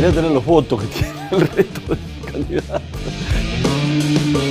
[0.00, 2.80] gustaría tener los votos que tiene el resto de candidatos.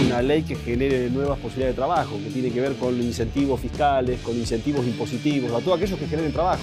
[0.05, 4.19] Una ley que genere nuevas posibilidades de trabajo, que tiene que ver con incentivos fiscales,
[4.21, 6.61] con incentivos impositivos, a todos aquellos que generen trabajo.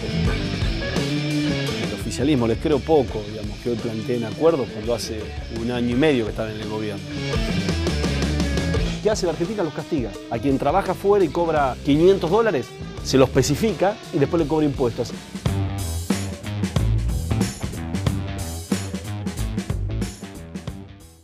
[1.88, 5.18] El oficialismo les creo poco, digamos, que hoy planteen acuerdos cuando hace
[5.60, 7.02] un año y medio que están en el gobierno.
[9.02, 9.64] ¿Qué hace la Argentina?
[9.64, 10.12] Los castiga.
[10.30, 12.66] A quien trabaja fuera y cobra 500 dólares,
[13.02, 15.12] se lo especifica y después le cobra impuestos.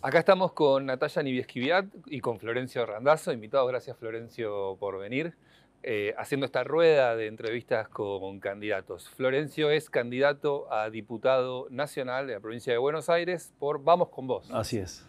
[0.05, 5.37] Acá estamos con Natalia Nibiesquiviat y con Florencio Randazzo, invitados, gracias Florencio por venir,
[5.85, 9.09] eh, haciendo esta rueda de entrevistas con candidatos.
[9.11, 14.27] Florencio es candidato a diputado nacional de la provincia de Buenos Aires por Vamos con
[14.27, 14.51] Vos.
[14.51, 15.07] Así es.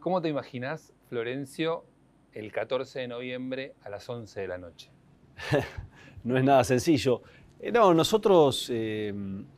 [0.00, 1.84] ¿Cómo te imaginas, Florencio,
[2.32, 4.90] el 14 de noviembre a las 11 de la noche?
[6.24, 7.22] no es nada sencillo.
[7.60, 9.14] Eh, no, nosotros, eh,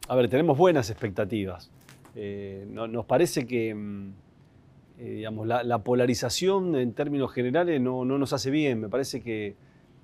[0.09, 1.70] a ver, tenemos buenas expectativas.
[2.14, 4.23] nos parece que mm,
[4.98, 8.81] eh, digamos, la, polarización en términos generales no, nos hace bien.
[8.81, 9.56] Me parece que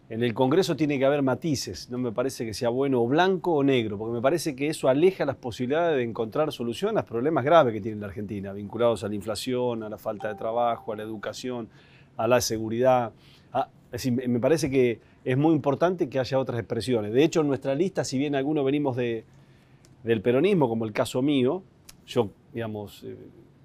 [0.09, 1.91] en el Congreso tiene que haber matices.
[1.91, 4.89] No me parece que sea bueno o blanco o negro, porque me parece que eso
[4.89, 9.05] aleja las posibilidades de encontrar solución a los problemas graves que tiene la Argentina, vinculados
[9.05, 11.69] a la inflación, a la falta de trabajo, a la educación,
[12.17, 13.13] a la seguridad.
[14.27, 17.13] me parece que es muy importante que haya otras expresiones.
[17.13, 19.25] De hecho, en nuestra lista, si bien algunos venimos de,
[20.03, 21.63] del peronismo, como el caso mío,
[22.07, 23.17] yo, digamos, eh,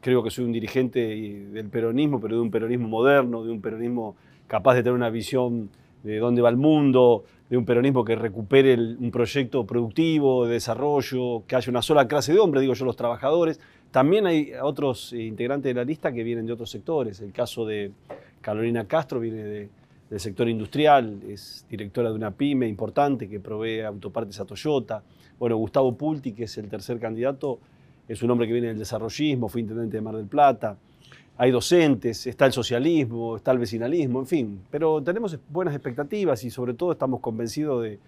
[0.06, 4.16] creo que soy un dirigente del peronismo, pero de un peronismo moderno, de un peronismo
[4.46, 5.72] capaz de tener una visión
[6.04, 11.42] de dónde va el mundo, de un peronismo que recupere un proyecto productivo, de desarrollo,
[11.48, 13.60] que haya una sola clase de hombres, digo yo, los trabajadores.
[13.90, 17.20] También hay otros integrantes de la lista que vienen de otros sectores.
[17.22, 17.92] El caso de
[18.42, 24.40] Carolina Castro viene del sector industrial, es directora de una pyme importante que provee autopartes
[24.40, 25.02] a Toyota.
[25.40, 27.58] Bueno, Gustavo Pulti, que es el tercer candidato,
[28.08, 30.78] es un hombre que viene del desarrollismo, fue intendente de Mar del Plata,
[31.38, 36.50] hay docentes, está el socialismo, está el vecinalismo, en fin, pero tenemos buenas expectativas y
[36.50, 38.00] sobre todo estamos convencidos de,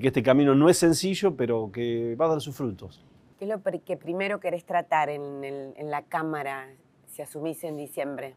[0.00, 3.04] que este camino no es sencillo, pero que va a dar sus frutos.
[3.38, 6.66] ¿Qué es lo que primero querés tratar en, en la Cámara
[7.06, 8.34] si asumís en diciembre?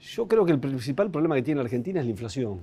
[0.00, 2.60] Yo creo que el principal problema que tiene la Argentina es la inflación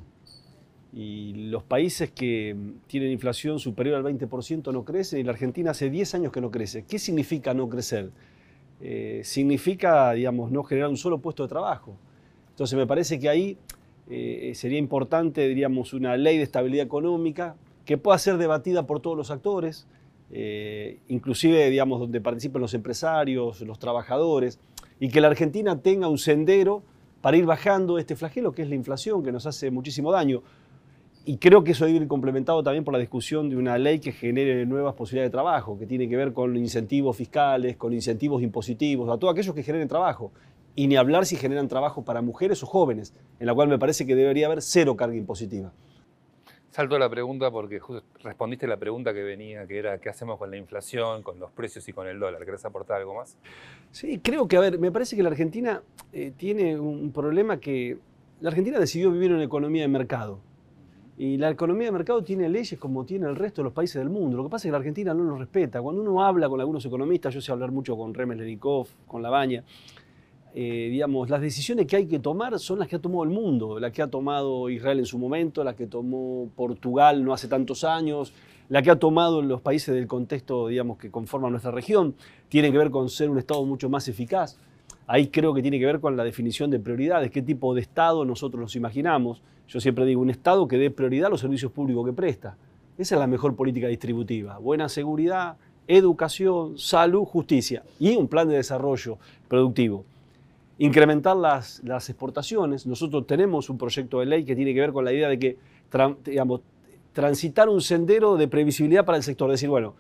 [1.00, 2.56] y los países que
[2.88, 6.50] tienen inflación superior al 20% no crecen y la Argentina hace 10 años que no
[6.50, 6.86] crece.
[6.86, 8.10] ¿Qué significa no crecer?
[8.82, 11.96] Eh, significa, digamos, no generar un solo puesto de trabajo.
[12.50, 13.60] Entonces me parece que ahí
[14.10, 17.56] eh, sería importante, diríamos, una ley de estabilidad económica
[17.86, 19.86] que pueda ser debatida por todos los actores,
[20.32, 24.60] eh, inclusive, digamos, donde participen los empresarios, los trabajadores,
[25.00, 26.82] y que la Argentina tenga un sendero
[27.22, 30.42] para ir bajando este flagelo que es la inflación, que nos hace muchísimo daño
[31.28, 34.14] y creo que eso debe ir complementado también por la discusión de una ley que
[34.14, 39.10] genere nuevas posibilidades de trabajo, que tiene que ver con incentivos fiscales, con incentivos impositivos,
[39.10, 40.32] a todos aquellos que generen trabajo.
[40.74, 44.08] Y ni hablar si generan trabajo para mujeres o jóvenes, en la cual me parece
[44.08, 45.74] que debería haber cero carga impositiva.
[46.70, 47.82] Salto la pregunta porque
[48.24, 51.86] respondiste la pregunta que venía, que era qué hacemos con la inflación, con los precios
[51.90, 52.46] y con el dólar.
[52.46, 53.36] ¿Querés aportar algo más?
[53.92, 55.82] Sí, creo que, a ver, me parece que la Argentina
[56.14, 57.98] eh, tiene un problema que
[58.40, 60.40] la Argentina decidió vivir en una economía de mercado.
[61.20, 64.10] Y la economía de mercado tiene leyes como tiene el resto de los países del
[64.10, 64.38] mundo.
[64.38, 65.82] Lo que pasa es que la Argentina no lo respeta.
[65.82, 69.64] Cuando uno habla con algunos economistas, yo sé hablar mucho con Remes Lenikov, con Labaña,
[70.54, 73.80] eh, digamos, las decisiones que hay que tomar son las que ha tomado el mundo,
[73.80, 77.84] las que ha tomado Israel en su momento, las que tomó Portugal no hace tantos
[77.84, 78.34] años,
[78.70, 82.16] la que ha tomado los países del contexto, digamos, que conforman nuestra región,
[82.50, 84.60] tiene que ver con ser un Estado mucho más eficaz.
[85.08, 88.26] Ahí creo que tiene que ver con la definición de prioridades, qué tipo de Estado
[88.26, 89.42] nosotros nos imaginamos.
[89.70, 92.58] Yo siempre digo, un Estado que dé prioridad a los servicios públicos que presta.
[92.98, 94.58] Esa es la mejor política distributiva.
[94.58, 95.56] Buena seguridad,
[95.88, 100.04] educación, salud, justicia y un plan de desarrollo productivo.
[100.78, 102.86] Incrementar las, las exportaciones.
[102.86, 105.58] Nosotros tenemos un proyecto de ley que tiene que ver con la idea de que
[107.14, 109.50] transitar un sendero de previsibilidad para el sector.
[109.50, 109.96] Decir, bueno,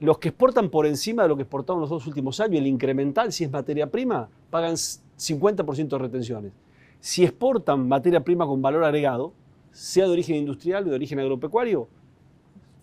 [0.00, 3.32] los que exportan por encima de lo que exportaron los dos últimos años, el incremental,
[3.32, 6.52] si es materia prima, pagan 50% de retenciones.
[7.00, 9.32] Si exportan materia prima con valor agregado,
[9.70, 11.88] sea de origen industrial o de origen agropecuario,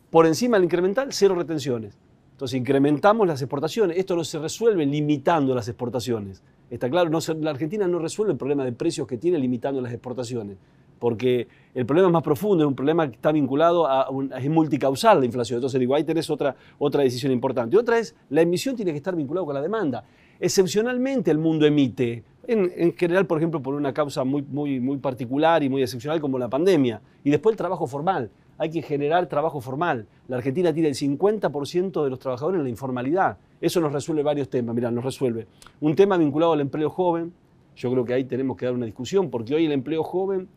[0.09, 1.97] por encima del incremental, cero retenciones.
[2.31, 3.97] Entonces incrementamos las exportaciones.
[3.97, 6.43] Esto no se resuelve limitando las exportaciones.
[6.69, 7.09] Está claro,
[7.39, 10.57] la Argentina no resuelve el problema de precios que tiene limitando las exportaciones
[11.03, 14.07] porque el problema es más profundo, es un problema que está vinculado a,
[14.39, 15.57] es multicausal la inflación.
[15.57, 17.77] Entonces digo, ahí tenés otra, otra decisión importante.
[17.77, 20.05] Otra es, la emisión tiene que estar vinculada con la demanda.
[20.39, 25.67] Excepcionalmente el mundo emite, en, general, por ejemplo, por una causa muy, muy, particular y
[25.67, 28.31] muy excepcional como la pandemia, y después el trabajo formal.
[28.57, 30.07] hay que generar trabajo formal.
[30.29, 33.39] La Argentina tiene el 50% de los trabajadores en la informalidad.
[33.59, 34.73] Eso nos resuelve varios temas.
[34.73, 35.47] Mira, nos resuelve
[35.81, 37.33] un tema vinculado al empleo joven.
[37.75, 40.47] Yo creo que ahí tenemos que dar una discusión, porque hoy el empleo joven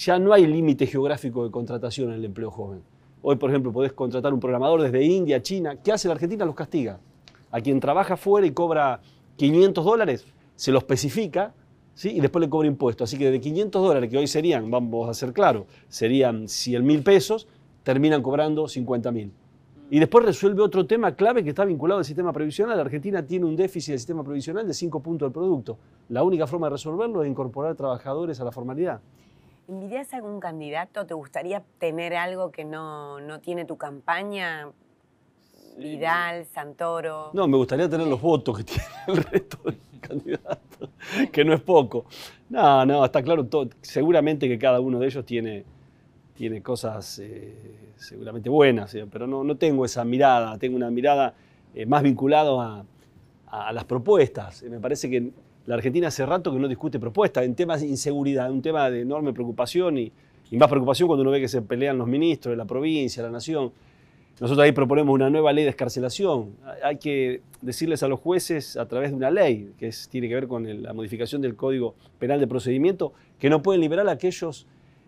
[0.00, 2.82] ya no hay límite geográfico de contratación en el empleo joven.
[3.20, 5.76] Hoy, por ejemplo, podés contratar un programador desde India, China.
[5.76, 6.46] ¿Qué hace la Argentina?
[6.46, 6.98] Los castiga.
[7.50, 9.02] A quien trabaja fuera y cobra
[9.36, 10.26] 500 dólares,
[10.56, 11.52] se lo especifica
[11.92, 12.12] ¿sí?
[12.16, 13.10] y después le cobra impuestos.
[13.10, 17.02] Así que de 500 dólares, que hoy serían, vamos a ser claros, serían 100 mil
[17.02, 17.46] pesos,
[17.82, 19.30] terminan cobrando 50 mil.
[19.90, 22.76] Y después resuelve otro tema clave que está vinculado al sistema previsional.
[22.76, 25.76] La Argentina tiene un déficit del sistema previsional de 5 puntos del producto.
[26.08, 29.02] La única forma de resolverlo es incorporar trabajadores a la formalidad.
[29.70, 31.06] ¿Envidias a algún candidato?
[31.06, 34.68] ¿Te gustaría tener algo que no, tiene tu campaña?
[35.78, 37.30] Vidal, Santoro.
[37.34, 40.90] No, me gustaría tener los votos que tiene el resto de candidatos,
[41.30, 42.06] que no es poco.
[42.48, 43.48] No, no, está claro,
[43.80, 45.64] seguramente que cada uno de ellos tiene,
[46.34, 51.32] tiene cosas eh, seguramente buenas, eh, pero no, no, tengo esa mirada, tengo una mirada
[51.76, 52.84] eh, más vinculada
[53.46, 54.64] a, las propuestas.
[54.64, 55.30] me parece que
[55.66, 59.02] la Argentina hace rato que no discute propuestas en temas de inseguridad, un tema de
[59.02, 60.12] enorme preocupación y,
[60.52, 63.70] más preocupación cuando uno ve que se pelean los ministros de la provincia, la nación.
[64.40, 66.56] Nosotros ahí proponemos una nueva ley de escarcelación.
[66.82, 70.48] Hay que decirles a los jueces a través de una ley, que tiene que ver
[70.48, 74.66] con la modificación del Código Penal de Procedimiento, que no pueden liberar a aquellos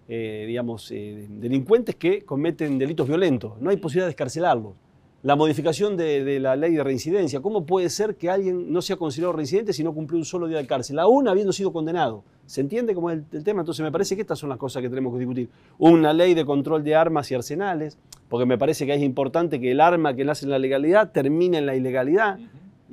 [0.08, 3.60] eh, digamos, eh, delincuentes que cometen delitos violentos.
[3.60, 4.74] No hay posibilidad de escarcelarlos.
[5.22, 7.40] La modificación de, la ley de reincidencia.
[7.40, 10.58] ¿Cómo puede ser que alguien no sea considerado reincidente si no cumplió un solo día
[10.58, 12.24] de cárcel, aún habiendo sido condenado?
[12.44, 13.60] ¿Se entiende cómo es el, tema?
[13.60, 15.48] Entonces me parece que estas son las cosas que tenemos que discutir.
[15.78, 17.98] Una ley de control de armas y arsenales,
[18.28, 21.58] porque me parece que es importante que el arma que nace en la legalidad termine
[21.58, 22.40] en la ilegalidad,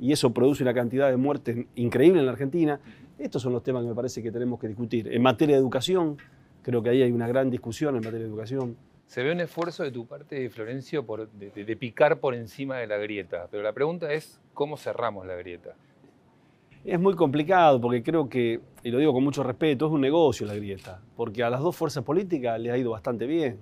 [0.00, 2.80] y eso produce una cantidad de muertes increíble en la Argentina.
[3.18, 5.12] Estos son los temas que me parece que tenemos que discutir.
[5.12, 6.16] En materia de educación,
[6.62, 8.76] Creo que ahí hay una gran discusión en materia de educación.
[9.10, 11.04] Se ve un esfuerzo de tu parte, Florencio,
[11.34, 15.74] de, picar por encima de la grieta, pero la pregunta es, ¿cómo cerramos la grieta?
[16.84, 20.46] Es muy complicado porque creo que, y lo digo con mucho respeto, es un negocio
[20.46, 23.58] la grieta, porque a las dos fuerzas políticas les ha ido bastante bien.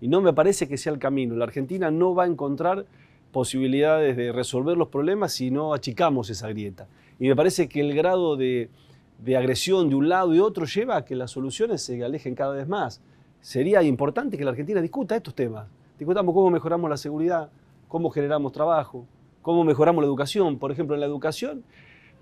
[0.00, 1.36] Y no me parece que sea el camino.
[1.36, 2.86] La Argentina no va a encontrar
[3.32, 6.88] posibilidades de resolver los problemas si no achicamos esa grieta.
[7.18, 8.70] Y me parece que el grado de,
[9.18, 12.54] de agresión de un lado y otro lleva a que las soluciones se alejen cada
[12.54, 13.02] vez más.
[13.46, 15.68] Sería importante que la Argentina discuta estos temas.
[15.96, 17.48] Discutamos cómo mejoramos la seguridad,
[17.86, 19.06] cómo generamos trabajo,
[19.40, 20.58] cómo mejoramos la educación.
[20.58, 21.62] Por ejemplo, en la educación,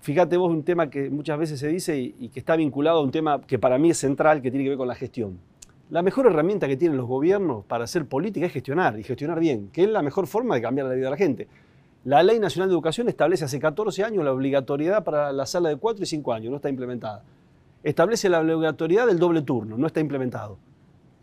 [0.01, 3.09] fíjate vos un tema que muchas veces se dice y, que está vinculado a un
[3.09, 5.39] tema que para mí es central, que tiene que ver con la gestión.
[5.89, 9.69] La mejor herramienta que tienen los gobiernos para hacer política es gestionar y gestionar bien,
[9.73, 11.47] que es la mejor forma de cambiar la vida de la gente.
[12.03, 15.77] La Ley Nacional de Educación establece hace 14 años la obligatoriedad para la sala de
[15.77, 17.23] 4 y 5 años, no está implementada.
[17.81, 20.59] Establece la obligatoriedad del doble turno, no está implementado.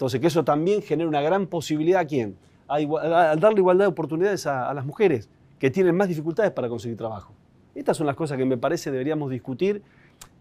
[0.02, 2.34] Entonces, que eso también genera una gran posibilidad a quién?
[2.66, 5.28] Al darle igualdad de oportunidades a, las mujeres
[5.60, 7.32] que tienen más dificultades para conseguir trabajo.
[7.72, 9.80] Estas son las cosas que me parece deberíamos discutir,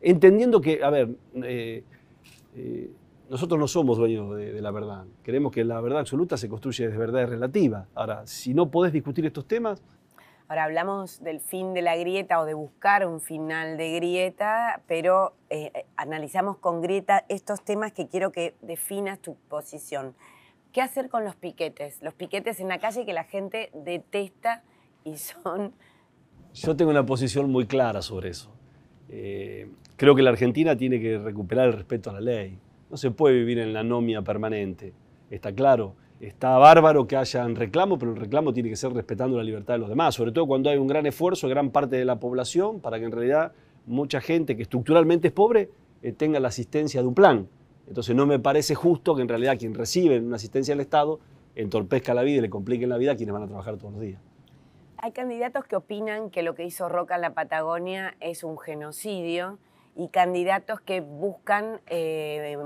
[0.02, 1.10] entendiendo que, a ver,
[1.44, 1.84] eh,
[2.56, 2.90] eh,
[3.30, 5.06] nosotros no somos dueños de, la verdad.
[5.22, 7.88] Queremos que la verdad absoluta se construye desde verdades relativas.
[7.94, 9.84] Ahora, si no podés discutir estos temas,
[10.52, 15.34] Ahora hablamos del fin de la grieta o de buscar un final de grieta, pero
[15.50, 20.14] eh, eh, analizamos con grieta estos temas que quiero que definas tu posición.
[20.74, 22.02] ¿Qué hacer con los piquetes?
[22.02, 24.62] Los piquetes en la calle que la gente detesta
[25.06, 25.74] y son...
[26.54, 28.54] Yo tengo una posición muy clara sobre eso.
[29.08, 32.60] Eh, creo que la Argentina tiene que recuperar el respeto a la ley.
[32.90, 34.92] No se puede vivir en la anomia permanente,
[35.30, 35.96] está claro.
[36.22, 39.74] Está bárbaro que haya un reclamo, pero el reclamo tiene que ser respetando la libertad
[39.74, 42.20] de los demás, sobre todo cuando hay un gran esfuerzo de gran parte de la
[42.20, 43.54] población para que en realidad
[43.88, 45.72] mucha gente que estructuralmente es pobre
[46.04, 47.48] eh, tenga la asistencia de un plan.
[47.88, 51.20] Entonces no me parece justo que en realidad quien recibe una asistencia del Estado
[51.56, 54.02] entorpezca la vida y le complique la vida a quienes van a trabajar todos los
[54.02, 54.22] días.
[54.98, 59.58] Hay candidatos que opinan que lo que hizo Roca en la Patagonia es un genocidio
[59.96, 62.58] y candidatos que buscan eh,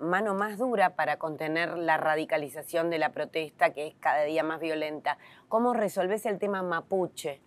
[0.00, 4.60] mano más dura para contener la radicalización de la protesta que es cada día más
[4.60, 5.18] violenta.
[5.48, 7.40] ¿Cómo resolves el tema mapuche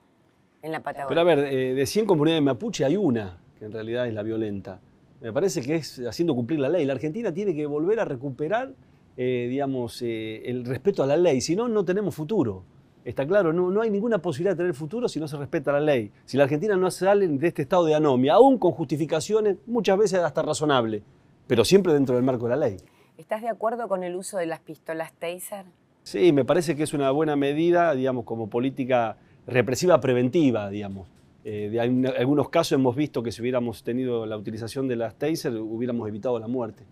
[0.61, 1.09] en la Patagonia?
[1.09, 4.23] Pero a ver, eh, de 100 comunidades mapuche hay una que en realidad es la
[4.23, 4.79] violenta.
[5.21, 6.83] Me parece que es haciendo cumplir la ley.
[6.85, 8.73] La Argentina tiene que volver a recuperar,
[9.15, 12.63] eh, digamos, el respeto a la ley, si no, no tenemos futuro.
[13.05, 15.81] Está claro, no, no, hay ninguna posibilidad de tener futuro si no se respeta la
[15.81, 16.11] ley.
[16.25, 20.19] Si la Argentina no sale de este estado de anomia, aún con justificaciones muchas veces
[20.19, 21.03] hasta razonables,
[21.47, 22.77] pero siempre dentro del marco de la ley.
[23.17, 25.65] ¿Estás de acuerdo con el uso de las pistolas Taser?
[26.03, 29.17] Sí, me parece que es una buena medida, digamos, como política
[29.47, 31.07] represiva preventiva, digamos.
[31.45, 35.15] Eh, de en algunos casos hemos visto que si hubiéramos tenido la utilización de las
[35.15, 36.85] Taser hubiéramos evitado la muerte.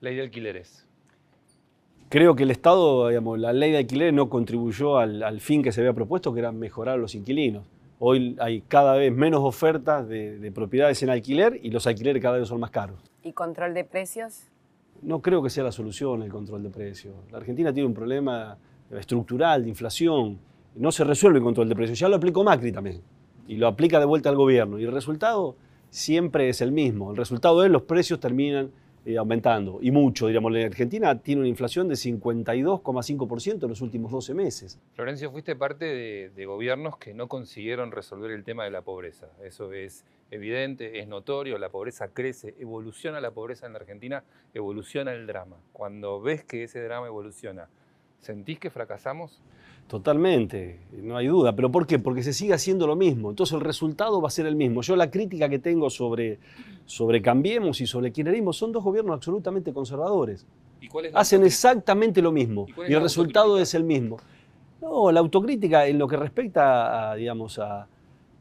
[0.00, 0.85] Ley de alquileres.
[2.08, 5.80] Creo que el Estado, digamos, la ley de alquiler no contribuyó al, fin que se
[5.80, 7.64] había propuesto, que era mejorar a los inquilinos.
[7.98, 12.46] Hoy hay cada vez menos ofertas de, propiedades en alquiler y los alquileres cada vez
[12.46, 13.00] son más caros.
[13.24, 14.44] ¿Y control de precios?
[15.02, 17.14] No creo que sea la solución el control de precios.
[17.32, 18.56] La Argentina tiene un problema
[18.92, 20.38] estructural de inflación.
[20.76, 21.98] No se resuelve el control de precios.
[21.98, 23.00] Ya lo aplicó Macri también.
[23.48, 24.78] Y lo aplica de vuelta al gobierno.
[24.78, 25.56] Y el resultado
[25.90, 27.10] siempre es el mismo.
[27.10, 28.70] El resultado es los precios terminan
[29.06, 30.50] eh, aumentando, y mucho, diríamos.
[30.50, 34.80] La Argentina tiene una inflación de 52,5% en los últimos 12 meses.
[34.94, 39.28] Florencio, fuiste parte de, gobiernos que no consiguieron resolver el tema de la pobreza.
[39.44, 45.12] Eso es evidente, es notorio, la pobreza crece, evoluciona la pobreza en la Argentina, evoluciona
[45.12, 45.56] el drama.
[45.72, 47.68] Cuando ves que ese drama evoluciona,
[48.22, 49.40] ¿sentís que fracasamos?
[49.88, 51.54] Totalmente, no hay duda.
[51.54, 51.98] ¿Pero por qué?
[51.98, 53.30] Porque se sigue haciendo lo mismo.
[53.30, 54.82] Entonces el resultado va a ser el mismo.
[54.82, 56.40] Yo la crítica que tengo sobre,
[56.86, 60.44] sobre Cambiemos y sobre Kirchnerismo son dos gobiernos absolutamente conservadores.
[60.80, 64.18] ¿Y Hacen exactamente lo mismo y, el resultado es el mismo.
[64.80, 67.88] No, la autocrítica en lo que respecta a, digamos, a,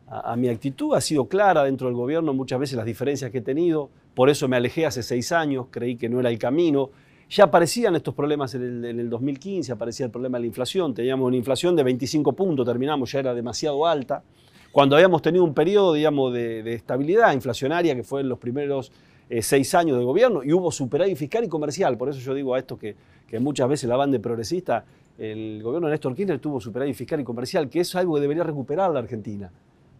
[0.07, 3.41] a, mi actitud ha sido clara dentro del gobierno, muchas veces las diferencias que he
[3.41, 3.89] tenido.
[4.15, 6.89] Por eso me alejé hace seis años, creí que no era el camino.
[7.29, 11.37] Ya aparecían estos problemas en el, 2015, aparecía el problema de la inflación, teníamos una
[11.37, 14.23] inflación de 25 puntos, terminamos, ya era demasiado alta.
[14.71, 18.91] Cuando habíamos tenido un periodo, digamos, de, estabilidad inflacionaria, que fue en los primeros
[19.29, 22.53] eh, seis años de gobierno, y hubo superávit fiscal y comercial, por eso yo digo
[22.53, 22.95] a esto que,
[23.39, 24.85] muchas veces la banda progresista,
[25.17, 28.43] el gobierno de Néstor Kirchner tuvo superávit fiscal y comercial, que es algo que debería
[28.43, 29.51] recuperar la Argentina,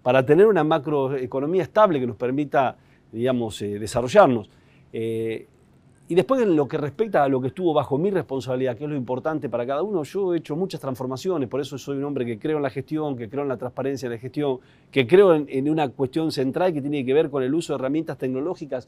[0.04, 2.78] para tener una macroeconomía estable que nos permita,
[3.12, 4.50] digamos, eh, desarrollarnos.
[4.94, 5.48] Eh,
[6.08, 8.90] y después en lo que respecta a lo que estuvo bajo mi responsabilidad, que es
[8.90, 12.26] lo importante para cada uno, yo he hecho muchas transformaciones, por eso soy un hombre
[12.26, 14.60] que creo en la gestión, que creo en la transparencia de la gestión,
[14.92, 18.20] que creo en, una cuestión central que tiene que ver con el uso de herramientas
[18.20, 18.88] tecnológicas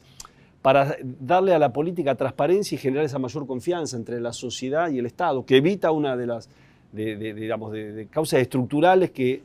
[0.62, 4.98] para darle a la política transparencia y generar esa mayor confianza entre la sociedad y
[4.98, 6.48] el Estado, que evita una de las
[6.92, 9.42] de causas estructurales que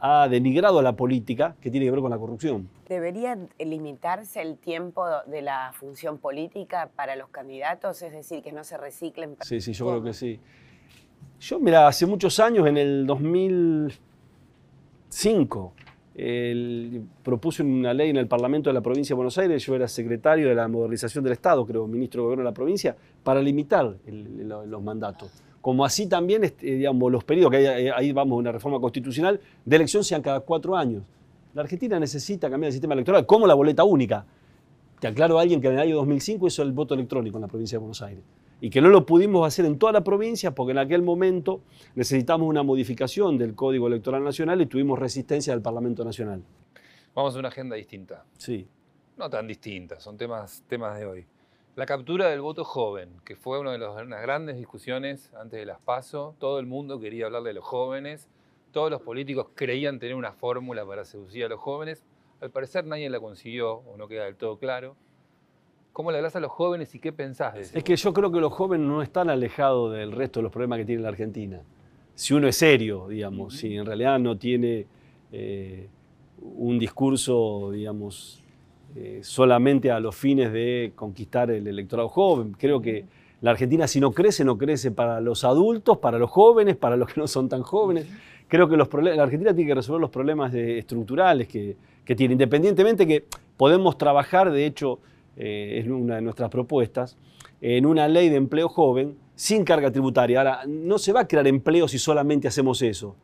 [0.00, 2.68] ha denigrado a la política que tiene que ver con la corrupción.
[2.88, 8.00] ¿Debería limitarse el tiempo de la función política para los candidatos?
[8.02, 9.36] Es decir, que no se reciclen.
[9.40, 10.38] Sí, sí, yo creo que sí.
[11.40, 15.72] Yo, mira, hace muchos años, en el 2005,
[17.22, 20.48] propuse una ley en el Parlamento de la Provincia de Buenos Aires, yo era secretario
[20.48, 24.82] de la modernización del Estado, creo, ministro de Gobierno de la provincia, para limitar los
[24.82, 29.40] mandatos como así también este, digamos, los periodos, que ahí, ahí vamos una reforma constitucional,
[29.64, 31.02] de elección sean cada cuatro años.
[31.54, 34.24] La Argentina necesita cambiar el sistema electoral, como la boleta única.
[35.00, 37.48] Te aclaro a alguien que en el año 2005 hizo el voto electrónico en la
[37.48, 38.22] provincia de Buenos Aires
[38.60, 41.60] y que no lo pudimos hacer en toda la provincia porque en aquel momento
[41.94, 46.42] necesitamos una modificación del Código Electoral Nacional y tuvimos resistencia del Parlamento Nacional.
[47.14, 48.24] Vamos a una agenda distinta.
[48.36, 48.66] Sí.
[49.16, 51.26] No tan distinta, son temas, temas de hoy.
[51.78, 55.78] La captura del voto joven, que fue una de las grandes discusiones antes de las
[55.78, 56.34] PASO.
[56.40, 58.28] Todo el mundo quería hablar de los jóvenes.
[58.72, 62.04] Todos los políticos creían tener una fórmula para seducir a los jóvenes.
[62.40, 64.96] Al parecer nadie la consiguió o no queda del todo claro.
[65.92, 67.78] ¿Cómo le hablas a los jóvenes y qué pensás de eso?
[67.78, 70.80] Es que yo creo que los jóvenes no están alejados del resto de los problemas
[70.80, 71.62] que tiene la Argentina.
[72.16, 74.84] Si uno es serio, digamos, si en realidad no tiene
[75.30, 75.88] eh,
[76.42, 78.42] un discurso, digamos,
[78.96, 82.56] eh, solamente a los fines de conquistar el electorado joven.
[82.58, 83.04] Creo que
[83.42, 87.12] la Argentina si no crece, no crece para los adultos, para los jóvenes, para los
[87.12, 88.06] que no son tan jóvenes.
[88.48, 91.76] Creo que los la Argentina tiene que resolver los problemas estructurales que,
[92.16, 93.24] tiene, independientemente que
[93.58, 95.00] podemos trabajar, de hecho,
[95.36, 97.18] eh, es una de nuestras propuestas,
[97.60, 100.38] en una ley de empleo joven sin carga tributaria.
[100.38, 103.14] Ahora, no se va a crear empleo si solamente hacemos eso.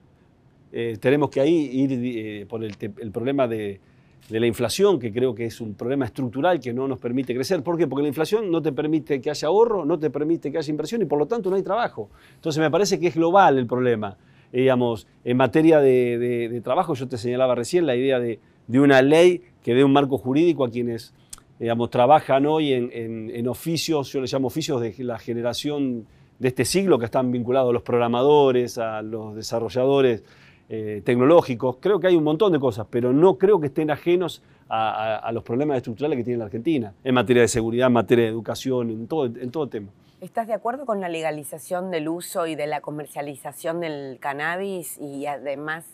[0.73, 3.81] Eh, tenemos que ahí ir por el problema de,
[4.29, 7.63] de la inflación, que creo que es un problema estructural que no nos permite crecer.
[7.63, 7.87] ¿Por qué?
[7.87, 11.03] Porque la inflación no te permite que haya ahorro, no te permite que haya inversión
[11.03, 12.09] y por lo tanto no hay trabajo.
[12.35, 14.17] Entonces me parece que es global el problema.
[14.51, 19.75] digamos, en materia de, trabajo, yo te señalaba recién la idea de, una ley que
[19.75, 21.13] dé un marco jurídico a quienes
[21.59, 26.07] digamos, trabajan hoy en, oficios, yo les llamo oficios de la generación
[26.39, 30.25] de este siglo, que están vinculados a los programadores, a los desarrolladores
[30.69, 34.43] eh, tecnológicos, creo que hay un montón de cosas, pero no creo que estén ajenos
[34.69, 38.31] a, los problemas estructurales que tiene la Argentina, en materia de seguridad, en materia de
[38.31, 39.89] educación, en todo, en todo tema.
[40.21, 45.27] ¿Estás de acuerdo con la legalización del uso y de la comercialización del cannabis y
[45.27, 45.85] además,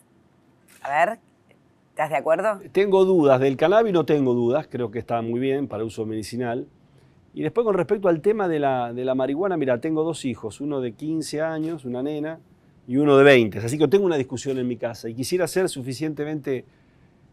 [0.82, 1.18] a ver,
[1.90, 2.60] ¿estás de acuerdo?
[2.70, 6.68] Tengo dudas, del cannabis no tengo dudas, creo que está muy bien para uso medicinal.
[7.34, 10.60] Y después con respecto al tema de la, de la marihuana, mira, tengo dos hijos,
[10.60, 12.38] uno de 15 años, una nena,
[12.90, 13.60] y uno de 20.
[13.60, 16.64] Así que tengo una discusión en mi casa y quisiera ser suficientemente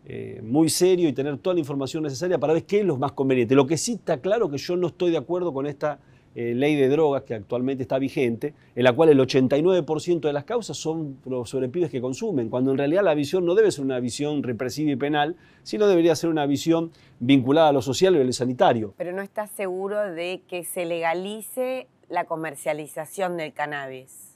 [0.05, 3.13] eh, muy serio y tener toda la información necesaria para ver qué es lo más
[3.13, 3.55] conveniente.
[3.55, 5.97] Lo que sí está claro que yo no estoy de acuerdo con esta
[6.35, 10.43] eh, ley de drogas que actualmente está vigente, en la cual el 89% de las
[10.43, 13.99] causas son sobre pibes que consumen, cuando en realidad la visión no debe ser una
[13.99, 18.23] visión represiva y penal, sino debería ser una visión vinculada a lo social y a
[18.23, 18.93] lo sanitario.
[18.95, 24.26] Pero no estás seguro de que se legalice la comercialización del cannabis.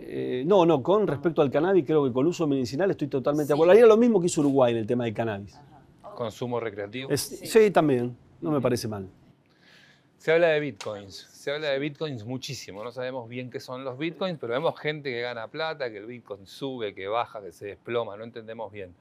[0.00, 3.54] Eh, no, no, con respecto al cannabis, creo que con uso medicinal estoy totalmente de
[3.54, 3.72] acuerdo.
[3.72, 5.58] Haría lo mismo que hizo Uruguay en el tema del cannabis.
[6.14, 7.10] ¿Consumo recreativo?
[7.16, 7.70] sí.
[7.70, 9.08] también, no me parece mal.
[10.18, 13.96] Se habla de bitcoins, se habla de bitcoins muchísimo, no sabemos bien qué son los
[13.96, 17.66] bitcoins, pero vemos gente que gana plata, que el bitcoin sube, que baja, que se
[17.66, 18.94] desploma, no entendemos bien.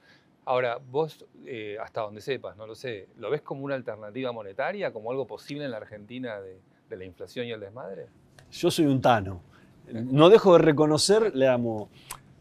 [0.45, 4.93] Ahora, vos, eh, hasta donde sepas, no lo sé, ¿lo ves como una alternativa monetaria,
[4.93, 8.05] como algo posible en la Argentina de, la inflación y el desmadre?
[8.51, 9.41] Yo soy un tano.
[9.93, 11.47] No dejo de reconocer, le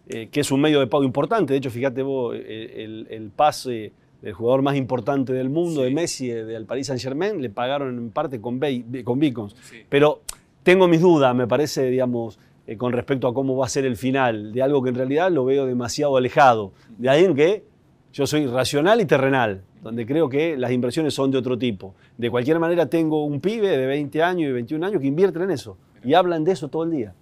[0.08, 1.52] eh, que es un medio de pago importante.
[1.52, 5.90] De hecho, fíjate vos, eh, el, el pase el jugador más importante del mundo, de
[5.90, 8.60] Messi, del Paris Saint Germain, le pagaron en parte con,
[9.04, 9.54] con beacons.
[9.88, 10.22] Pero
[10.62, 13.96] tengo mis dudas, me parece, digamos, eh, con respecto a cómo va a ser el
[13.96, 16.72] final, de algo que en realidad lo veo demasiado alejado.
[16.98, 17.64] De ahí en que
[18.12, 21.94] yo soy racional y terrenal, donde creo que las inversiones son de otro tipo.
[22.16, 25.50] De cualquier manera, tengo un pibe de 20 años y 21 años que invierten en
[25.52, 27.14] eso y hablan de eso todo el día.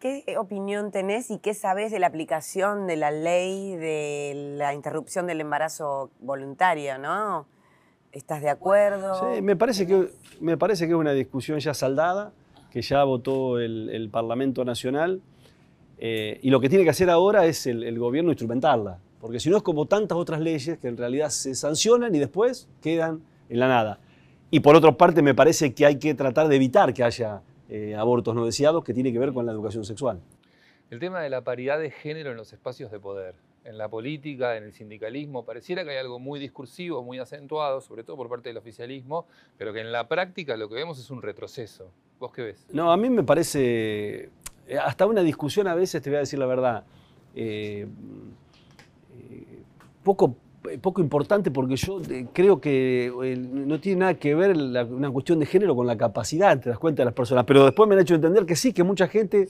[0.00, 5.26] ¿Qué opinión tenés y qué sabes de la aplicación de la ley de la interrupción
[5.26, 7.48] del embarazo voluntario, no?
[8.12, 9.34] ¿Estás de acuerdo?
[9.34, 10.08] Sí, me parece que,
[10.40, 12.32] me parece que es una discusión ya saldada,
[12.70, 15.20] que ya votó el, Parlamento Nacional,
[15.98, 19.56] eh, y lo que tiene que hacer ahora es el, gobierno instrumentarla, porque si no
[19.56, 23.66] es como tantas otras leyes que en realidad se sancionan y después quedan en la
[23.66, 23.98] nada.
[24.52, 27.94] Y por otra parte, me parece que hay que tratar de evitar que haya eh,
[27.94, 30.20] abortos no deseados que tiene que ver con la educación sexual.
[30.90, 33.34] El tema de la paridad de género en los espacios de poder,
[33.64, 38.04] en la política, en el sindicalismo, pareciera que hay algo muy discursivo, muy acentuado, sobre
[38.04, 39.26] todo por parte del oficialismo,
[39.58, 41.90] pero que en la práctica lo que vemos es un retroceso.
[42.18, 42.66] ¿Vos qué ves?
[42.72, 44.30] No, a mí me parece,
[44.66, 46.84] eh, hasta una discusión a veces, te voy a decir la verdad,
[47.34, 47.86] eh,
[50.02, 50.34] poco
[50.76, 55.38] poco importante porque yo eh, creo que eh, no tiene nada que ver una cuestión
[55.38, 57.44] de género con la capacidad, te das cuenta de las personas.
[57.46, 59.48] Pero después me han hecho entender que sí, que mucha gente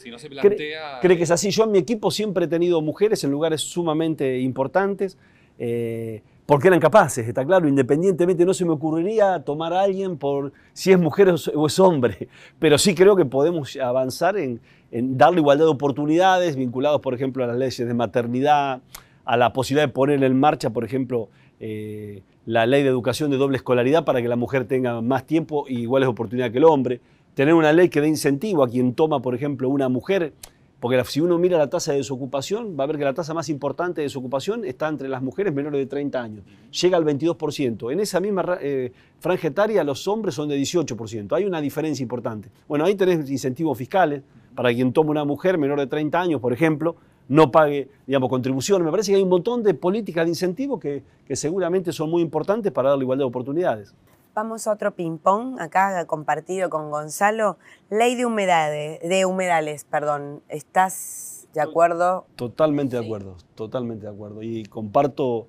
[1.00, 1.50] cree, que es así.
[1.50, 5.18] Yo en mi equipo siempre he tenido mujeres en lugares sumamente importantes.
[5.58, 10.54] Eh, porque eran capaces, está claro, independientemente no se me ocurriría tomar a alguien por
[10.72, 12.28] si es mujer o es hombre,
[12.58, 14.58] pero sí creo que podemos avanzar en,
[14.90, 18.80] en darle igualdad de oportunidades vinculados, por ejemplo, a las leyes de maternidad,
[19.28, 21.28] a la posibilidad de poner en marcha, por ejemplo,
[21.60, 25.66] eh, la ley de educación de doble escolaridad para que la mujer tenga más tiempo
[25.68, 27.02] y iguales oportunidades que el hombre,
[27.34, 30.32] tener una ley que dé incentivo a quien toma, por ejemplo, una mujer,
[30.80, 33.50] porque si uno mira la tasa de desocupación, va a ver que la tasa más
[33.50, 36.44] importante de desocupación está entre las mujeres menores de 30 años,
[36.80, 37.92] llega al 22%.
[37.92, 42.48] En esa misma eh, franja etaria los hombres son de 18%, hay una diferencia importante.
[42.66, 44.22] Bueno, ahí tenés incentivos fiscales
[44.54, 46.96] para quien toma una mujer menor de 30 años, por ejemplo,
[47.28, 48.82] no pague, digamos, contribución.
[48.82, 52.72] Me parece que hay un montón de políticas de incentivo que, seguramente son muy importantes
[52.72, 53.94] para darle igualdad de oportunidades.
[54.34, 57.58] Vamos a otro ping-pong, acá compartido con Gonzalo.
[57.90, 60.42] Ley de humedades, de humedales, perdón.
[60.48, 62.24] ¿Estás de acuerdo?
[62.36, 64.42] Totalmente de acuerdo, totalmente de acuerdo.
[64.42, 65.48] Y comparto,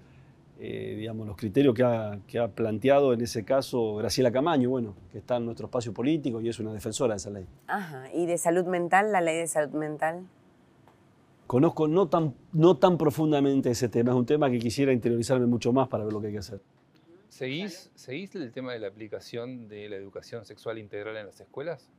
[0.59, 4.95] eh, digamos, los criterios que ha, que ha, planteado en ese caso Graciela Camaño, bueno,
[5.11, 7.45] que está en nuestro espacio político y es una defensora de esa ley.
[7.67, 8.05] Ajá.
[8.11, 10.25] ¿Y de salud mental, la ley de salud mental?
[11.49, 15.73] Conozco no tan, no tan profundamente ese tema, es un tema que quisiera interiorizarme mucho
[15.73, 16.61] más para ver lo que hay que hacer.
[17.27, 21.89] ¿Seguís, ¿Seguís el tema de la aplicación de la educación sexual integral en las escuelas?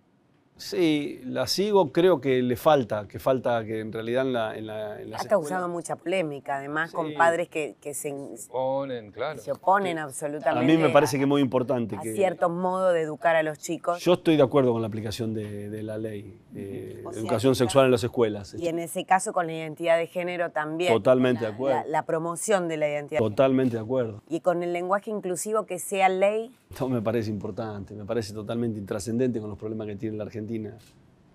[0.60, 4.66] Sí, la sigo, creo que le falta, que falta que en realidad en, la, en,
[4.66, 8.12] la, en Ha causado mucha polémica, además, con padres que, se,
[8.48, 9.40] oponen, claro.
[9.40, 10.72] se oponen absolutamente.
[10.72, 11.96] A mí me parece que es muy importante.
[11.96, 14.04] A que, cierto modo de educar a los chicos.
[14.04, 18.04] Yo estoy de acuerdo con la aplicación de, la ley, de educación sexual en las
[18.04, 18.54] escuelas.
[18.54, 20.92] Y en ese caso con la identidad de género también.
[20.92, 21.82] Totalmente de acuerdo.
[21.86, 23.18] La, promoción de la identidad.
[23.18, 24.22] Totalmente de acuerdo.
[24.28, 26.54] Y con el lenguaje inclusivo que sea ley.
[26.78, 30.76] No me parece importante, me parece totalmente intrascendente con los problemas que tiene la Argentina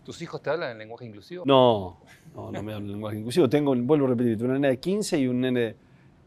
[0.06, 1.44] ¿Tus hijos te hablan en lenguaje inclusivo?
[1.48, 1.98] No,
[2.36, 3.50] no, no me hablan en lenguaje inclusivo.
[3.50, 5.76] Tengo, vuelvo a repetir, una nena de 15 y un nene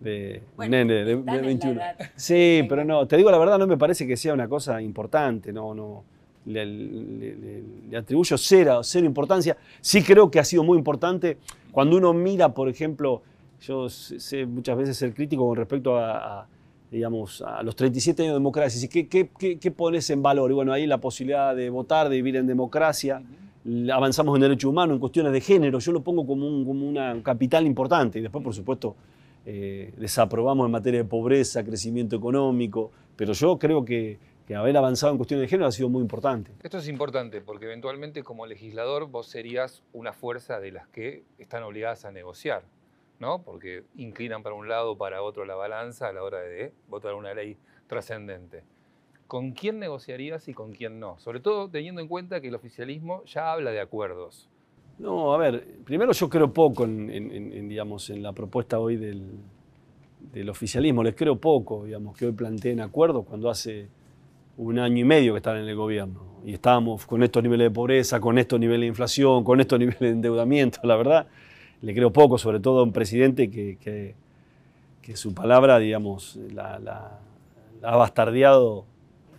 [0.01, 1.81] de, nene de, 21.
[2.17, 5.53] Sí, pero no, te digo la verdad, no me parece que sea una cosa importante,
[5.53, 6.05] no, no.
[6.47, 7.63] Le,
[7.97, 9.57] atribuyo cero, cero importancia.
[9.81, 11.39] Sí creo que ha sido muy importante
[11.71, 13.23] cuando uno mira, por ejemplo,
[13.61, 16.49] yo sé muchas veces ser crítico con respecto a
[16.91, 18.85] digamos, a los 37 años de democracia.
[18.85, 20.51] ¿Y qué, qué, qué, pones en valor?
[20.51, 23.23] Y bueno, ahí la posibilidad de votar, de vivir en democracia,
[23.93, 27.23] avanzamos en derechos humanos, en cuestiones de género, yo lo pongo como un, como una
[27.23, 28.19] capital importante.
[28.19, 28.97] Y después, por supuesto,
[29.45, 35.13] eh, desaprobamos en materia de pobreza, crecimiento económico, pero yo creo que, que haber avanzado
[35.13, 36.53] en cuestiones de género ha sido muy importante.
[36.63, 41.63] Esto es importante porque eventualmente como legislador vos serías una fuerza de las que están
[41.65, 42.63] obligadas a negociar,
[43.19, 43.43] ¿no?
[43.43, 47.15] Porque inclinan para un lado o para otro la balanza a la hora de votar
[47.15, 48.65] una ley trascendente.
[49.27, 51.19] ¿Con quién negociarías y con quién no?
[51.19, 54.49] Sobre todo teniendo en cuenta que el oficialismo ya habla de acuerdos.
[54.99, 59.31] No, a ver, primero yo creo poco en, digamos, en la propuesta hoy del,
[60.33, 63.89] del oficialismo, les creo poco, digamos, que hoy planteen acuerdos cuando hace
[64.57, 67.71] un año y medio que están en el gobierno y estábamos con estos niveles de
[67.71, 71.27] pobreza, con estos niveles de inflación, con estos niveles de endeudamiento, la verdad,
[71.83, 74.15] le creo poco, sobre todo a un presidente que, que,
[75.17, 77.19] su palabra, digamos, la,
[77.83, 78.85] ha bastardeado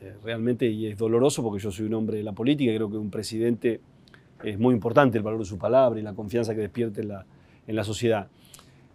[0.01, 2.89] eh, realmente y es doloroso porque yo soy un hombre de la política y creo
[2.89, 3.79] que un presidente
[4.43, 7.25] es muy importante el valor de su palabra y la confianza que despierte en la,
[7.67, 8.27] en sociedad.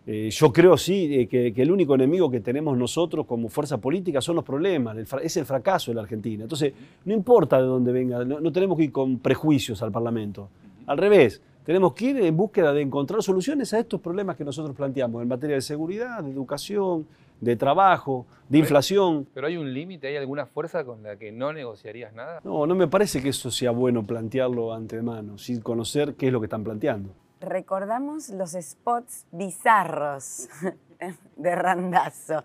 [0.07, 4.21] Eh, yo creo sí eh, que, el único enemigo que tenemos nosotros como fuerza política
[4.21, 6.43] son los problemas, es el fracaso de la Argentina.
[6.43, 6.73] Entonces,
[7.05, 10.49] no importa de dónde venga, no, tenemos que ir con prejuicios al Parlamento.
[10.87, 14.77] Al revés, tenemos que ir en búsqueda de encontrar soluciones a estos problemas que nosotros
[14.77, 17.07] planteamos en materia de seguridad, de educación,
[17.41, 19.27] de trabajo, de inflación.
[19.35, 22.41] ¿Pero hay un límite, hay alguna fuerza con la que no negociarías nada?
[22.45, 26.41] No, no me parece que eso sea bueno plantearlo antemano, sin conocer qué es lo
[26.41, 27.11] que están planteando
[27.45, 30.49] recordamos los spots bizarros
[31.37, 32.45] de Randazo.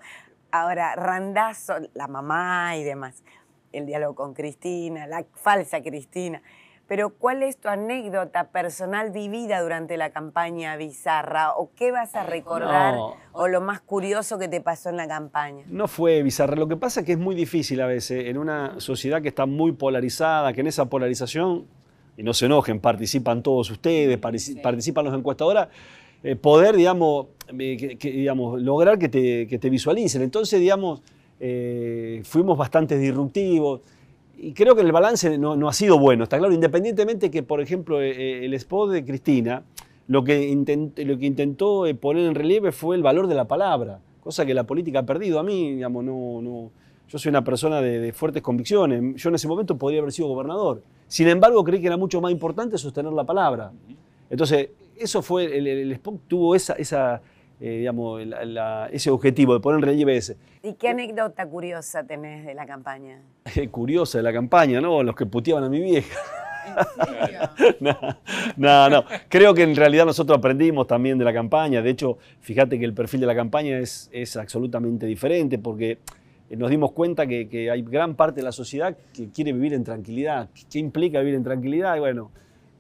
[0.51, 3.23] Ahora, Randazo, la mamá y demás,
[3.71, 6.41] el diálogo con Cristina, la falsa Cristina.
[6.89, 11.54] Pero ¿cuál es tu anécdota personal vivida durante la campaña bizarra?
[11.56, 12.95] ¿O qué vas a recordar?
[13.32, 15.65] ¿O lo más curioso que te pasó en la campaña?
[15.67, 16.56] No fue bizarra.
[16.56, 19.45] Lo que pasa es que es muy difícil a veces en una sociedad que está
[19.45, 21.67] muy polarizada, que en esa polarización
[22.17, 25.67] y no se enojen, participan todos ustedes, participan los encuestadores,
[26.23, 30.23] eh, poder, digamos, digamos, lograr que te, te, visualicen.
[30.23, 31.04] Entonces, digamos,
[31.39, 33.82] eh, fuimos bastante disruptivos
[34.41, 38.02] y creo que el balance no, ha sido bueno, está claro, independientemente que, por ejemplo,
[38.02, 39.63] eh, el spot de Cristina,
[40.08, 40.56] lo que,
[40.97, 44.63] lo que intentó poner en relieve fue el valor de la palabra, cosa que la
[44.63, 45.39] política ha perdido.
[45.39, 46.71] A mí, digamos, no, no
[47.10, 49.15] yo soy una persona de, fuertes convicciones.
[49.21, 50.84] Yo en ese momento podría haber sido gobernador.
[51.08, 53.71] Sin embargo, creí que era mucho más importante sostener la palabra.
[54.30, 57.21] Entonces, eso fue, el, el, tuvo esa, esa
[57.60, 58.22] eh, digamos,
[58.91, 60.38] ese objetivo de poner en relieve ese.
[60.63, 63.22] ¿Y qué anécdota curiosa tenés de la campaña?
[63.72, 65.04] curiosa de la campaña, ¿no?
[65.04, 66.19] Los que puteaban a mi vieja.
[68.58, 71.82] No, no, Creo que en realidad nosotros aprendimos también de la campaña.
[71.82, 75.98] De hecho, fíjate que el perfil de la campaña es, es absolutamente diferente porque
[76.50, 79.84] eh, nos dimos cuenta que, hay gran parte de la sociedad que quiere vivir en
[79.84, 80.50] tranquilidad.
[80.69, 81.95] ¿Qué implica vivir en tranquilidad?
[81.95, 82.32] Y bueno,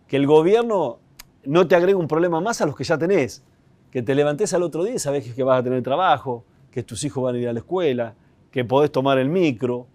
[0.07, 0.99] que el gobierno
[1.45, 3.43] no te agregue un problema más a los que ya tenés.
[3.91, 7.03] Que te levantes al otro día y sabés que vas a tener trabajo, que tus
[7.03, 8.13] hijos van a ir a la escuela,
[8.51, 9.87] que podés tomar el micro,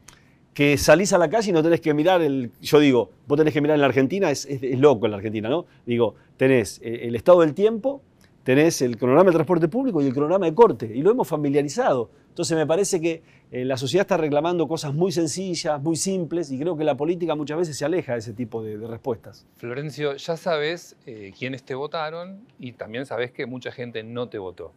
[0.52, 2.52] que salís a la calle y no tenés que mirar el...
[2.60, 5.48] Yo digo, vos tenés que mirar en la Argentina, es, es loco en la Argentina,
[5.48, 5.66] ¿no?
[5.84, 8.02] Digo, tenés eh, el estado del tiempo,
[8.44, 12.10] tenés el cronograma de transporte público y el cronograma de corte, y lo hemos familiarizado.
[12.34, 16.58] Entonces me parece que eh, la sociedad está reclamando cosas muy sencillas, muy simples, y
[16.58, 19.46] creo que la política muchas veces se aleja de ese tipo de, respuestas.
[19.54, 24.38] Florencio, ya sabes eh, quiénes te votaron y también sabes que mucha gente no te
[24.38, 24.72] votó.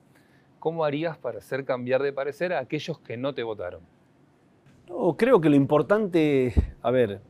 [0.59, 3.81] ¿Cómo harías para hacer cambiar de parecer a aquellos que no te votaron?
[4.87, 7.21] No, creo que lo importante, a ver,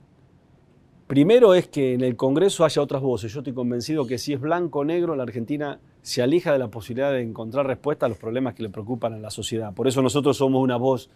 [1.07, 3.31] Primero es que en el Congreso haya otras voces.
[3.31, 6.69] Yo estoy convencido que si es blanco o negro, la Argentina se alija de la
[6.69, 9.73] posibilidad de encontrar respuesta a los problemas que le preocupan a la sociedad.
[9.73, 11.09] Por eso nosotros somos una voz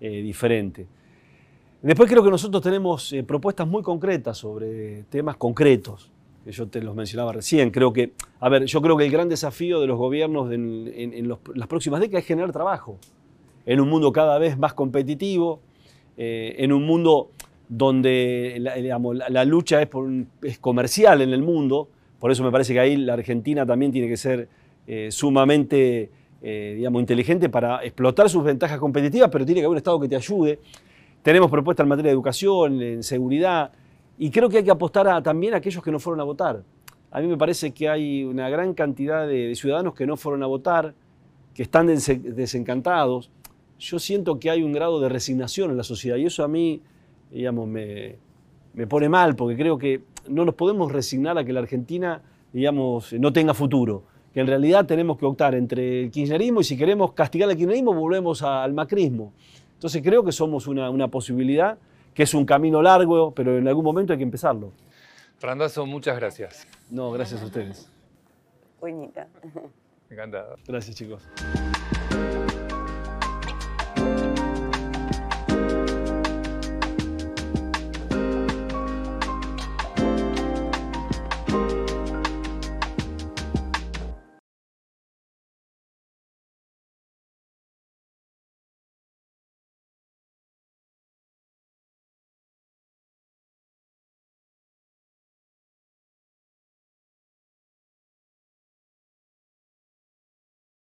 [0.00, 0.86] eh, diferente.
[1.82, 6.12] Después creo que nosotros tenemos eh, propuestas muy concretas sobre temas concretos,
[6.44, 7.72] que yo te los mencionaba recién.
[7.72, 11.66] Creo que, a ver, yo creo que el gran desafío de los gobiernos en, las
[11.66, 12.98] próximas décadas es generar trabajo
[13.66, 15.58] en un mundo cada vez más competitivo,
[16.16, 17.32] eh, en un mundo
[17.68, 19.88] donde la, lucha es,
[20.60, 24.16] comercial en el mundo, por eso me parece que ahí la Argentina también tiene que
[24.16, 24.48] ser
[24.86, 26.10] eh, sumamente
[26.42, 30.08] eh, digamos, inteligente para explotar sus ventajas competitivas, pero tiene que haber un Estado que
[30.08, 30.60] te ayude.
[31.22, 33.72] Tenemos propuestas en materia de educación, en seguridad,
[34.18, 36.62] y creo que hay que apostar también a aquellos que no fueron a votar.
[37.10, 40.46] A mí me parece que hay una gran cantidad de, ciudadanos que no fueron a
[40.46, 40.94] votar,
[41.54, 43.30] que están desencantados.
[43.78, 46.82] Yo siento que hay un grado de resignación en la sociedad y eso a mí
[47.30, 48.16] digamos, me,
[48.88, 53.32] pone mal, porque creo que no nos podemos resignar a que la Argentina, digamos, no
[53.32, 54.04] tenga futuro.
[54.32, 57.94] Que en realidad tenemos que optar entre el kirchnerismo y si queremos castigar al kirchnerismo
[57.94, 59.32] volvemos al macrismo.
[59.74, 61.78] Entonces creo que somos una, posibilidad,
[62.14, 64.72] que es un camino largo, pero en algún momento hay que empezarlo.
[65.40, 66.66] Randazo, muchas gracias.
[66.90, 67.90] No, gracias a ustedes.
[68.80, 69.28] Buenita.
[70.10, 70.56] Encantado.
[70.66, 71.28] Gracias, chicos.